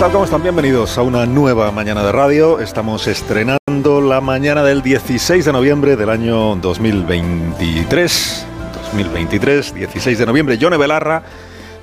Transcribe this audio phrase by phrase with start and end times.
[0.00, 0.12] Tal?
[0.12, 0.42] ¿Cómo están?
[0.42, 2.58] Bienvenidos a una nueva mañana de radio.
[2.58, 8.46] Estamos estrenando la mañana del 16 de noviembre del año 2023.
[8.94, 10.56] 2023, 16 de noviembre.
[10.56, 11.22] Yone Belarra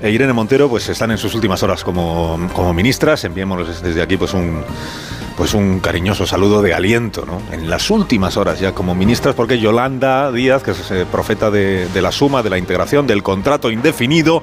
[0.02, 3.24] e Irene Montero pues están en sus últimas horas como, como ministras.
[3.24, 4.64] Enviémosles desde aquí pues un
[5.38, 7.40] pues un cariñoso saludo de aliento, ¿no?
[7.52, 11.88] En las últimas horas ya como ministras, porque Yolanda Díaz, que es eh, profeta de,
[11.94, 14.42] la suma, de la integración, del contrato indefinido,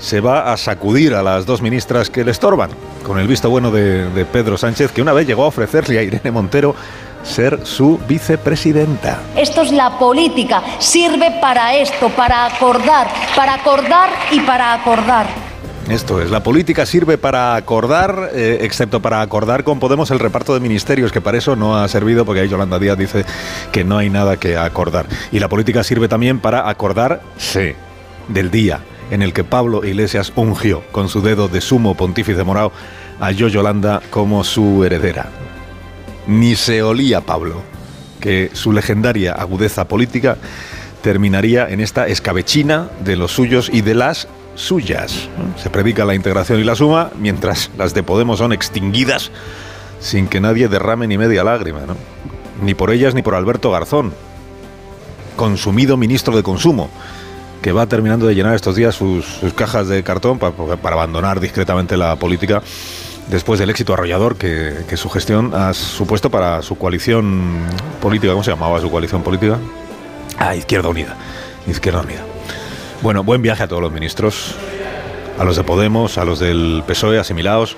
[0.00, 2.70] se va a sacudir a las dos ministras que le estorban,
[3.04, 6.32] con el visto bueno de Pedro Sánchez, que una vez llegó a ofrecerle a Irene
[6.32, 6.74] Montero
[7.22, 9.20] ser su vicepresidenta.
[9.36, 15.26] Esto es la política, sirve para esto, para acordar, para acordar y para acordar.
[15.88, 20.54] Esto es, la política sirve para acordar, eh, excepto para acordar con Podemos el reparto
[20.54, 23.24] de ministerios, que para eso no ha servido, porque ahí Yolanda Díaz dice
[23.72, 25.06] que no hay nada que acordar.
[25.32, 27.74] Y la política sirve también para acordarse
[28.28, 32.72] del día en el que Pablo Iglesias ungió con su dedo de sumo pontífice morado
[33.20, 35.30] a Yo Yolanda como su heredera.
[36.26, 37.62] Ni se olía Pablo
[38.20, 40.38] que su legendaria agudeza política
[41.02, 45.28] terminaría en esta escabechina de los suyos y de las suyas.
[45.60, 49.30] Se predica la integración y la suma, mientras las de Podemos son extinguidas
[50.00, 51.80] sin que nadie derrame ni media lágrima.
[52.62, 54.12] Ni por ellas ni por Alberto Garzón,
[55.36, 56.90] consumido ministro de Consumo,
[57.62, 60.54] que va terminando de llenar estos días sus, cajas de cartón para,
[60.94, 62.62] abandonar discretamente la política
[63.28, 67.50] después del éxito arrollador que, su gestión ha supuesto para su coalición
[68.00, 68.32] política.
[68.32, 69.58] ¿Cómo se llamaba su coalición política?
[70.38, 71.16] Ah, Izquierda Unida.
[71.66, 72.22] Izquierda Unida.
[73.02, 74.54] Bueno, buen viaje a todos los ministros,
[75.38, 77.76] a los de Podemos, a los del PSOE asimilados.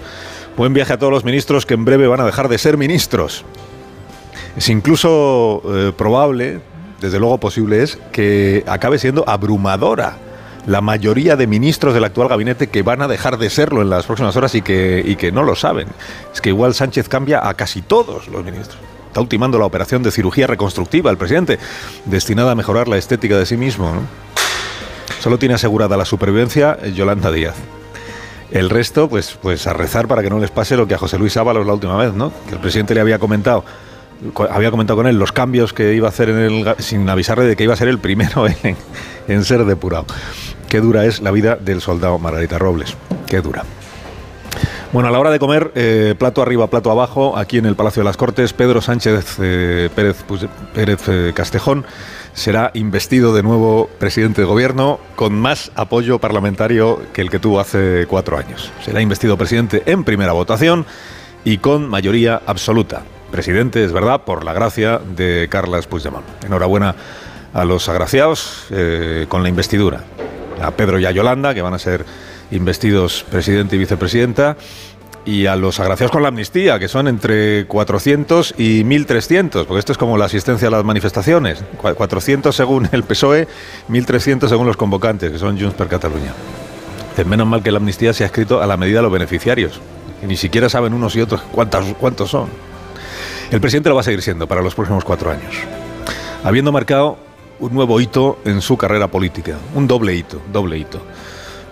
[0.57, 3.45] Buen viaje a todos los ministros que en breve van a dejar de ser ministros.
[4.57, 6.61] Es incluso eh, probable,
[7.01, 10.19] desde luego posible es, que acabe siendo abrumadora
[10.67, 14.07] la mayoría de ministros del actual gabinete que van a dejar de serlo en las
[14.07, 15.89] próximas horas y que, y que no lo saben.
[16.33, 18.79] Es que igual Sánchez cambia a casi todos los ministros.
[19.09, 21.59] Está ultimando la operación de cirugía reconstructiva el presidente,
[22.07, 23.93] destinada a mejorar la estética de sí mismo.
[25.21, 27.55] Solo tiene asegurada la supervivencia Yolanda Díaz.
[28.51, 31.19] El resto, pues, pues a rezar para que no les pase lo que a José
[31.19, 32.33] Luis Ábalos la última vez, ¿no?
[32.49, 33.65] Que el presidente le había comentado
[34.51, 37.57] había comentado con él los cambios que iba a hacer en el, sin avisarle de
[37.57, 38.77] que iba a ser el primero en,
[39.29, 40.07] en ser depurado.
[40.75, 42.97] Qué dura es la vida del soldado Margarita Robles.
[43.29, 43.63] Qué dura.
[44.93, 48.01] Bueno, a la hora de comer, eh, plato arriba, plato abajo, aquí en el Palacio
[48.01, 50.25] de las Cortes, Pedro Sánchez eh, Pérez,
[50.75, 51.87] Pérez eh, Castejón
[52.33, 57.61] será investido de nuevo presidente de gobierno con más apoyo parlamentario que el que tuvo
[57.61, 58.73] hace cuatro años.
[58.85, 60.87] Será investido presidente en primera votación
[61.45, 66.27] y con mayoría absoluta presidente, es verdad, por la gracia de Carles Puigdemont.
[66.45, 66.97] Enhorabuena
[67.53, 68.67] a los agraciados
[69.29, 70.03] con la investidura.
[70.61, 72.05] A Pedro y a Yolanda, que van a ser
[72.51, 74.57] investidos presidente y vicepresidenta,
[75.27, 79.93] y a los agraciados con la amnistía, que son entre 400 y 1.300, porque esto
[79.93, 81.65] es como la asistencia a las manifestaciones.
[81.81, 83.49] 400 según el PSOE,
[83.89, 86.33] 1.300 según los convocantes, que son Junts per Catalunya.
[87.27, 89.81] Menos mal que la amnistía se ha escrito a la medida de los beneficiarios.
[90.27, 92.49] Ni siquiera saben unos y otros cuántos, cuántos son.
[93.51, 95.55] El presidente lo va a seguir siendo para los próximos cuatro años,
[96.43, 97.19] habiendo marcado
[97.61, 101.01] un nuevo hito en su carrera política, un doble hito, doble hito.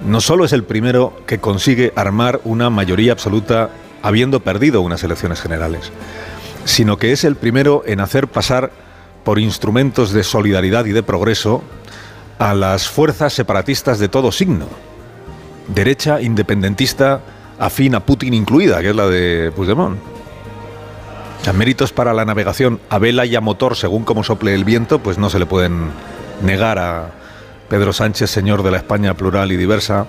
[0.07, 3.71] No solo es el primero que consigue armar una mayoría absoluta
[4.03, 5.93] habiendo perdido unas elecciones generales,
[6.65, 8.73] sino que es el primero en hacer pasar
[9.25, 11.63] por instrumentos de solidaridad y de progreso
[12.39, 14.67] a las fuerzas separatistas de todo signo,
[15.69, 17.21] derecha, independentista,
[17.59, 20.12] afín a Putin incluida, que es la de Puigdemont.
[21.43, 25.01] Sea, méritos para la navegación a vela y a motor, según como sople el viento,
[25.01, 25.91] pues no se le pueden
[26.41, 27.11] negar a
[27.69, 30.07] Pedro Sánchez, señor de la España plural y diversa,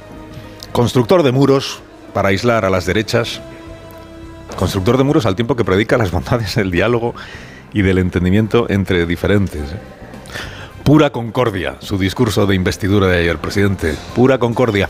[0.71, 1.81] constructor de muros
[2.13, 3.41] para aislar a las derechas,
[4.57, 7.15] constructor de muros al tiempo que predica las bondades del diálogo
[7.74, 9.62] y del entendimiento entre diferentes.
[9.62, 9.80] ¿eh?
[10.83, 13.95] Pura concordia, su discurso de investidura de ayer, presidente.
[14.13, 14.88] Pura concordia.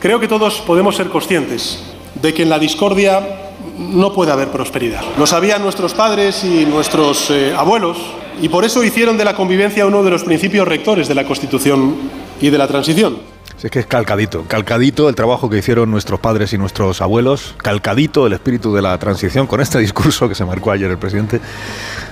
[0.00, 1.82] Creo que todos podemos ser conscientes
[2.22, 3.43] de que en la discordia
[3.78, 5.02] no puede haber prosperidad.
[5.18, 7.98] Lo sabían nuestros padres y nuestros eh, abuelos
[8.40, 11.96] y por eso hicieron de la convivencia uno de los principios rectores de la Constitución
[12.40, 13.18] y de la transición.
[13.62, 18.26] Es que es calcadito, calcadito el trabajo que hicieron nuestros padres y nuestros abuelos, calcadito
[18.26, 21.40] el espíritu de la transición con este discurso que se marcó ayer el presidente,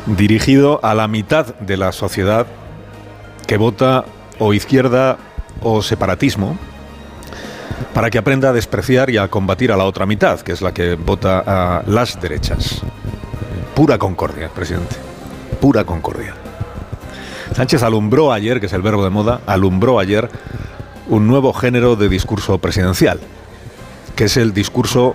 [0.07, 2.47] dirigido a la mitad de la sociedad
[3.47, 4.05] que vota
[4.39, 5.19] o izquierda
[5.61, 6.57] o separatismo,
[7.95, 10.73] para que aprenda a despreciar y a combatir a la otra mitad, que es la
[10.73, 12.83] que vota a las derechas.
[13.75, 14.97] Pura concordia, presidente,
[15.61, 16.35] pura concordia.
[17.55, 20.31] Sánchez alumbró ayer, que es el verbo de moda, alumbró ayer
[21.09, 23.21] un nuevo género de discurso presidencial,
[24.17, 25.15] que es el discurso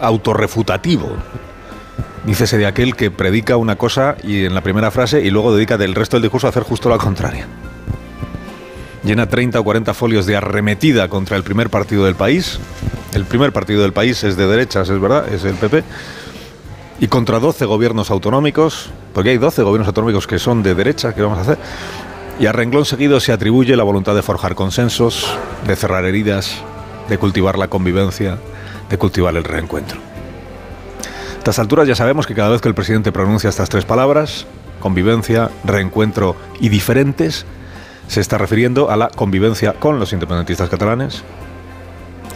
[0.00, 1.10] autorrefutativo.
[2.24, 5.76] Dícese de aquel que predica una cosa y en la primera frase y luego dedica
[5.76, 7.46] del resto del discurso a hacer justo la contraria.
[9.04, 12.60] Llena 30 o 40 folios de arremetida contra el primer partido del país.
[13.14, 15.82] El primer partido del país es de derechas, es verdad, es el PP.
[17.00, 21.22] Y contra 12 gobiernos autonómicos, porque hay 12 gobiernos autonómicos que son de derecha, ¿qué
[21.22, 21.58] vamos a hacer?
[22.38, 26.62] Y a renglón seguido se atribuye la voluntad de forjar consensos, de cerrar heridas,
[27.08, 28.38] de cultivar la convivencia,
[28.88, 29.98] de cultivar el reencuentro.
[29.98, 34.46] A estas alturas ya sabemos que cada vez que el presidente pronuncia estas tres palabras,
[34.78, 37.44] convivencia, reencuentro y diferentes,
[38.08, 41.22] se está refiriendo a la convivencia con los independentistas catalanes,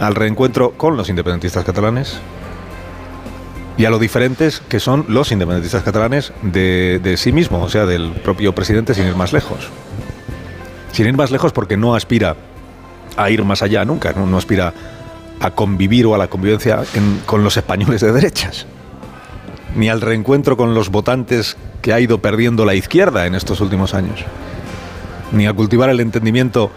[0.01, 2.21] al reencuentro con los independentistas catalanes
[3.79, 8.13] y a lo diferentes que son los independentistas catalanes de, sí mismo, o sea, del
[8.13, 9.69] propio presidente sin ir más lejos.
[10.93, 12.37] Sin ir más lejos porque no aspira
[13.17, 14.73] a ir más allá nunca, no, aspira
[15.41, 16.83] a convivir o a la convivencia
[17.27, 18.67] con los españoles de derechas,
[19.75, 23.93] ni al reencuentro con los votantes que ha ido perdiendo la izquierda en estos últimos
[23.93, 24.25] años,
[25.33, 26.71] ni a cultivar el entendimiento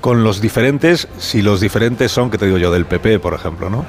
[0.00, 3.70] con los diferentes, si los diferentes son, que te digo yo, del PP, por ejemplo,
[3.70, 3.86] ¿no?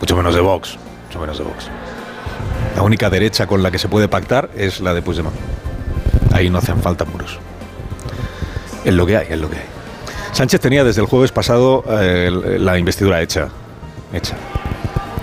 [0.00, 0.76] Mucho menos de Vox,
[1.06, 1.68] mucho menos de Vox.
[2.76, 5.34] La única derecha con la que se puede pactar es la de Puigdemont.
[6.32, 7.38] Ahí no hacen falta muros.
[8.84, 9.64] Es lo que hay, es lo que hay.
[10.32, 13.48] Sánchez tenía desde el jueves pasado eh, la investidura hecha.
[14.12, 14.36] Hecha.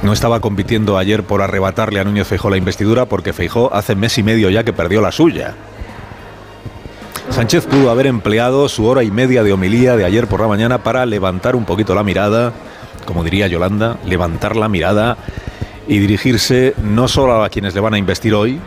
[0.02, 4.18] No estaba compitiendo ayer por arrebatarle a Núñez Feijó la investidura porque Feijó hace mes
[4.18, 5.54] y medio ya que perdió la suya.
[7.30, 10.84] Sánchez pudo haber empleado su hora y media de homilía de ayer por la mañana
[10.84, 12.54] para levantar un poquito la mirada,
[13.06, 15.18] como diría Yolanda, levantar la mirada
[15.88, 18.60] y dirigirse no solo a quienes le van a investir hoy,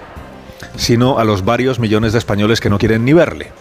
[0.77, 3.53] sino a los varios millones de españoles que no quieren ni verle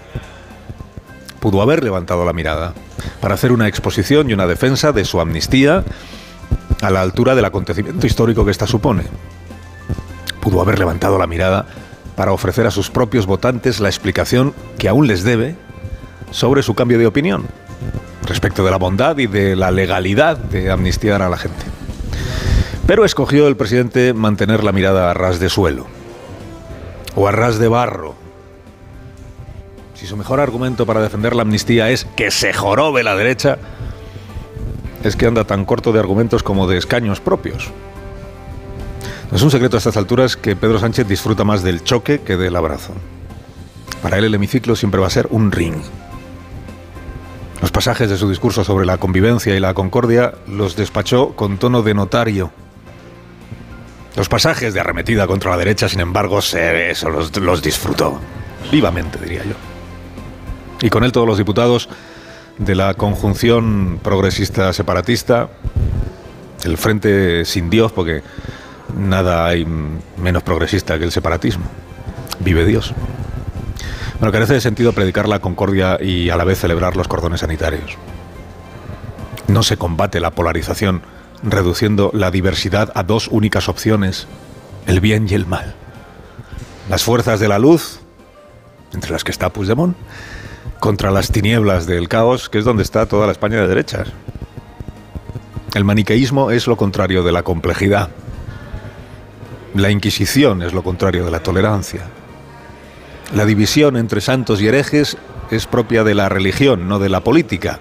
[1.46, 2.74] pudo haber levantado la mirada
[3.22, 5.84] para hacer una exposición y una defensa de su amnistía
[6.82, 9.04] a la altura del acontecimiento histórico que ésta supone.
[10.40, 11.68] Pudo haber levantado la mirada
[12.16, 15.56] para ofrecer a sus propios votantes la explicación que aún les debe
[16.32, 17.46] sobre su cambio de opinión
[18.26, 21.66] respecto de la bondad y de la legalidad de amnistiar a la gente.
[22.88, 25.88] Pero escogió el presidente mantener la mirada a ras de suelo
[27.16, 28.16] o a ras de barro
[29.96, 33.58] si su mejor argumento para defender la amnistía es que se jorobe la derecha,
[35.04, 37.72] es que anda tan corto de argumentos como de escaños propios.
[39.32, 42.56] Es un secreto a estas alturas que Pedro Sánchez disfruta más del choque que del
[42.56, 42.94] abrazo.
[44.02, 45.76] Para él el hemiciclo siempre va a ser un ring.
[47.62, 51.82] Los pasajes de su discurso sobre la convivencia y la concordia los despachó con tono
[51.82, 52.52] de notario.
[54.16, 58.20] Los pasajes de arremetida contra la derecha, sin embargo, se, eso los disfrutó.
[58.72, 59.56] Vivamente, diría yo
[60.82, 61.90] y con él todos los diputados
[62.58, 65.50] de la conjunción progresista separatista,
[66.64, 68.22] el Frente Sin Dios, porque
[68.96, 69.66] nada hay
[70.18, 71.66] menos progresista que el separatismo.
[72.40, 72.94] Vive Dios.
[74.20, 77.98] Bueno, carece de sentido predicar la concordia y a la vez celebrar los cordones sanitarios.
[79.48, 81.02] No se combate la polarización
[81.44, 84.28] reduciendo la diversidad a dos únicas opciones,
[84.88, 85.76] el bien y el mal.
[86.90, 88.00] Las fuerzas de la luz,
[88.94, 89.96] entre las que está Puigdemont,
[90.80, 94.10] contra las tinieblas del caos, que es donde está toda la España de derechas.
[95.74, 98.10] El maniqueísmo es lo contrario de la complejidad.
[99.76, 102.04] La Inquisición es lo contrario de la tolerancia.
[103.34, 105.18] La división entre santos y herejes
[105.52, 107.80] es propia de la religión, no de la política.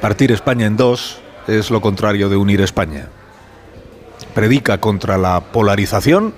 [0.00, 3.08] Partir España en dos es lo contrario de unir España.
[4.32, 6.34] Predica contra la polarización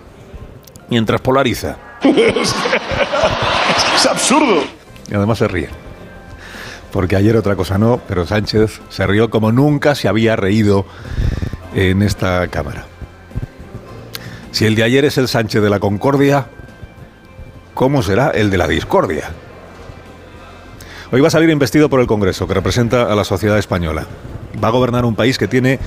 [0.88, 1.76] mientras polariza.
[2.02, 4.62] es absurdo.
[5.10, 5.68] Y además se ríe.
[6.90, 10.86] Porque ayer otra cosa no, pero Sánchez se rió como nunca se había reído
[11.74, 12.86] en esta Cámara.
[14.52, 16.46] Si el de ayer es el Sánchez de la Concordia,
[17.72, 19.30] ¿cómo será el de la discordia?
[21.10, 24.06] Hoy va a salir investido por el Congreso, que representa a la sociedad española.
[24.62, 25.78] Va a gobernar un país que tiene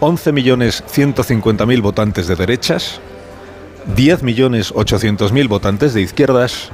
[0.00, 3.00] 11.150.000 votantes de derechas,
[3.96, 6.70] 10.800.000 votantes de izquierdas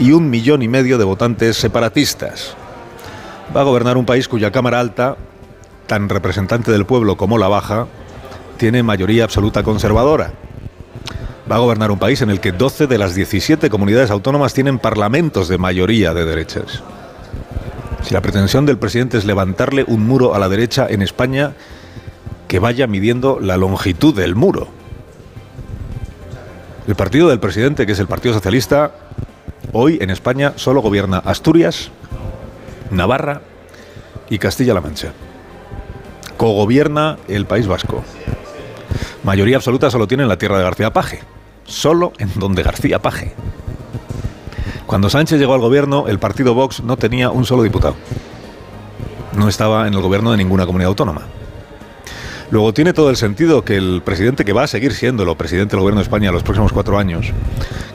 [0.00, 2.56] y un millón y medio de votantes separatistas.
[3.56, 5.16] Va a gobernar un país cuya Cámara Alta,
[5.86, 7.86] tan representante del pueblo como la baja,
[8.56, 10.32] tiene mayoría absoluta conservadora.
[11.50, 14.78] Va a gobernar un país en el que 12 de las 17 comunidades autónomas tienen
[14.78, 16.82] parlamentos de mayoría de derechas.
[18.02, 21.52] Si la pretensión del presidente es levantarle un muro a la derecha en España,
[22.48, 24.68] que vaya midiendo la longitud del muro.
[26.86, 28.92] El partido del presidente, que es el Partido Socialista,
[29.72, 31.90] hoy en España solo gobierna Asturias,
[32.90, 33.40] Navarra
[34.28, 35.12] y Castilla-La Mancha.
[36.36, 38.02] Cogobierna el País Vasco.
[39.22, 41.20] Mayoría absoluta solo tiene en la tierra de García Paje.
[41.64, 43.34] Solo en donde García Paje.
[44.86, 47.96] Cuando Sánchez llegó al gobierno, el partido Vox no tenía un solo diputado.
[49.36, 51.22] No estaba en el gobierno de ninguna comunidad autónoma.
[52.50, 55.80] Luego tiene todo el sentido que el presidente que va a seguir siendo presidente del
[55.80, 57.32] gobierno de España los próximos cuatro años,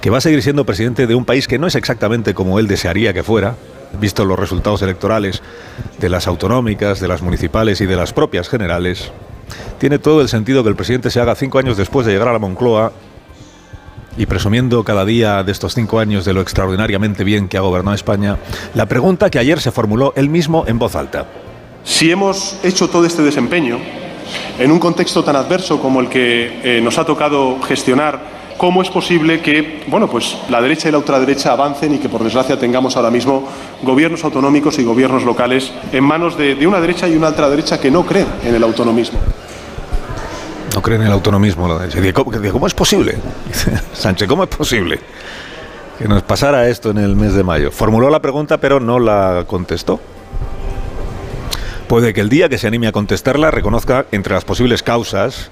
[0.02, 2.68] que va a seguir siendo presidente de un país que no es exactamente como él
[2.68, 3.56] desearía que fuera,
[4.02, 5.42] visto los resultados electorales
[6.00, 9.12] de las autonómicas, de las municipales y de las propias generales,
[9.78, 12.34] tiene todo el sentido que el presidente se haga cinco años después de llegar a
[12.34, 12.92] la Moncloa
[14.20, 17.96] y presumiendo cada día de estos cinco años de lo extraordinariamente bien que ha gobernado
[17.96, 18.38] España,
[18.74, 21.26] la pregunta que ayer se formuló él mismo en voz alta.
[21.86, 23.80] Si hemos hecho todo este desempeño
[24.60, 28.20] en un contexto tan adverso como el que eh, nos ha tocado gestionar,
[28.58, 32.22] ¿cómo es posible que bueno, pues la derecha y la ultraderecha avancen y que, por
[32.22, 33.48] desgracia, tengamos ahora mismo
[33.84, 37.90] gobiernos autonómicos y gobiernos locales en manos de, de una derecha y una ultraderecha que
[37.90, 39.18] no creen en el autonomismo?
[40.74, 41.68] No creen en el autonomismo.
[42.14, 43.18] ¿Cómo, ¿Cómo es posible?
[43.94, 45.00] Sánchez, ¿cómo es posible
[45.98, 47.72] que nos pasara esto en el mes de mayo?
[47.72, 50.00] Formuló la pregunta, pero no la contestó.
[51.88, 55.50] Puede que el día que se anime a contestarla reconozca entre las posibles causas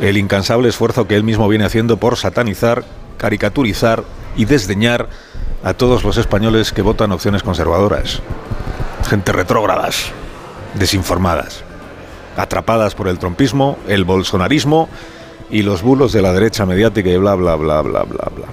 [0.00, 2.84] el incansable esfuerzo que él mismo viene haciendo por satanizar,
[3.16, 4.02] caricaturizar
[4.36, 5.08] y desdeñar
[5.62, 8.20] a todos los españoles que votan opciones conservadoras.
[9.08, 10.10] Gente retrógradas,
[10.74, 11.63] desinformadas
[12.36, 14.88] atrapadas por el trompismo, el bolsonarismo
[15.50, 18.46] y los bulos de la derecha mediática y bla, bla, bla, bla, bla, bla.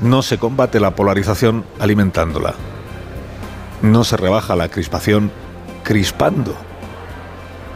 [0.00, 2.54] No se combate la polarización alimentándola.
[3.82, 5.30] No se rebaja la crispación
[5.82, 6.54] crispando.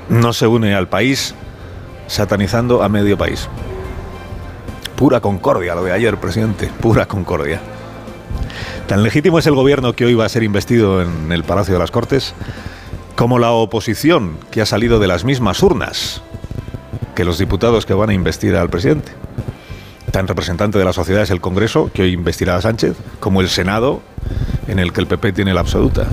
[0.09, 1.35] No se une al país
[2.07, 3.49] satanizando a medio país.
[4.97, 7.61] Pura concordia lo de ayer, presidente, pura concordia.
[8.87, 11.81] Tan legítimo es el gobierno que hoy va a ser investido en el Palacio de
[11.81, 12.35] las Cortes
[13.17, 16.23] como la oposición que ha salido de las mismas urnas
[17.15, 19.13] que los diputados que van a investir al presidente.
[20.11, 23.49] Tan representante de la sociedad es el Congreso, que hoy investirá a Sánchez, como el
[23.49, 24.03] Senado,
[24.67, 26.07] en el que el PP tiene la absoluta.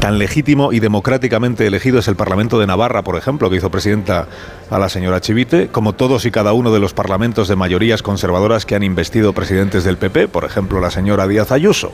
[0.00, 4.28] Tan legítimo y democráticamente elegido es el Parlamento de Navarra, por ejemplo, que hizo presidenta
[4.70, 8.64] a la señora Chivite, como todos y cada uno de los parlamentos de mayorías conservadoras
[8.64, 11.92] que han investido presidentes del PP, por ejemplo, la señora Díaz Ayuso.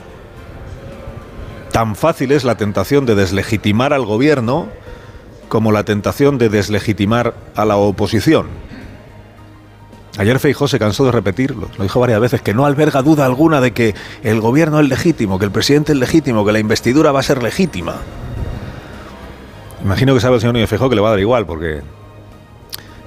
[1.75, 4.69] Tan fácil es la tentación de deslegitimar al gobierno
[5.49, 8.47] como la tentación de deslegitimar a la oposición.
[10.17, 13.59] Ayer Feijó se cansó de repetirlo, lo dijo varias veces, que no alberga duda alguna
[13.59, 17.19] de que el gobierno es legítimo, que el presidente es legítimo, que la investidura va
[17.19, 17.95] a ser legítima.
[19.83, 21.81] Imagino que sabe el señor Núñez Feijó que le va a dar igual, porque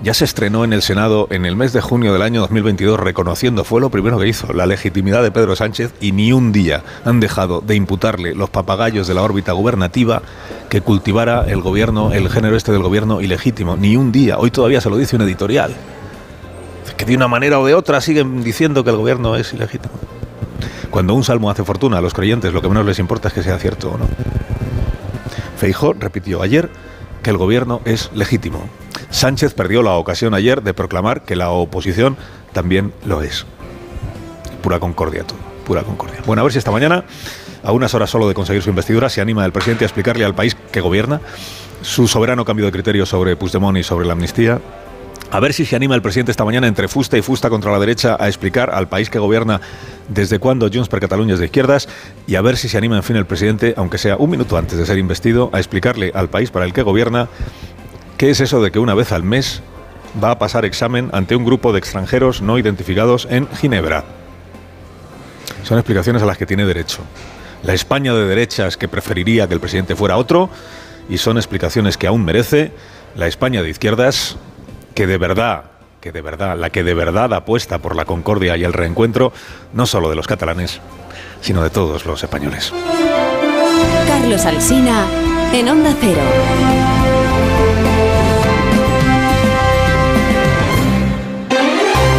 [0.00, 3.64] ya se estrenó en el Senado en el mes de junio del año 2022 reconociendo,
[3.64, 7.20] fue lo primero que hizo, la legitimidad de Pedro Sánchez y ni un día han
[7.20, 10.22] dejado de imputarle los papagayos de la órbita gubernativa
[10.68, 13.76] que cultivara el gobierno, el género este del gobierno ilegítimo.
[13.76, 14.38] Ni un día.
[14.38, 15.74] Hoy todavía se lo dice un editorial.
[16.96, 19.94] Que de una manera o de otra siguen diciendo que el gobierno es ilegítimo.
[20.90, 23.42] Cuando un salmo hace fortuna a los creyentes, lo que menos les importa es que
[23.42, 24.06] sea cierto o no.
[25.56, 26.70] Feijó repitió ayer
[27.22, 28.68] que el gobierno es legítimo.
[29.10, 32.16] Sánchez perdió la ocasión ayer de proclamar que la oposición
[32.52, 33.46] también lo es.
[34.62, 36.20] Pura concordia todo, pura concordia.
[36.26, 37.04] Bueno, a ver si esta mañana,
[37.62, 40.34] a unas horas solo de conseguir su investidura, se anima el presidente a explicarle al
[40.34, 41.20] país que gobierna
[41.82, 44.60] su soberano cambio de criterio sobre Puigdemont y sobre la amnistía.
[45.30, 47.78] A ver si se anima el presidente esta mañana entre fusta y fusta contra la
[47.78, 49.60] derecha a explicar al país que gobierna
[50.08, 51.86] desde cuándo Junts per Cataluña es de izquierdas
[52.26, 54.78] y a ver si se anima en fin el presidente, aunque sea un minuto antes
[54.78, 57.28] de ser investido, a explicarle al país para el que gobierna
[58.18, 59.62] ¿Qué es eso de que una vez al mes
[60.22, 64.02] va a pasar examen ante un grupo de extranjeros no identificados en Ginebra?
[65.62, 66.98] Son explicaciones a las que tiene derecho.
[67.62, 70.50] La España de derechas que preferiría que el presidente fuera otro
[71.08, 72.72] y son explicaciones que aún merece
[73.14, 74.36] la España de izquierdas
[74.96, 75.66] que de verdad,
[76.00, 79.32] que de verdad, la que de verdad apuesta por la concordia y el reencuentro
[79.72, 80.80] no solo de los catalanes,
[81.40, 82.72] sino de todos los españoles.
[84.08, 85.06] Carlos Alsina
[85.52, 86.97] en Onda Cero.